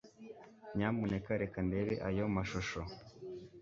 Nyamuneka 0.75 1.31
reka 1.41 1.59
ndebe 1.67 1.95
ayo 2.07 2.23
mashusho 2.35 2.79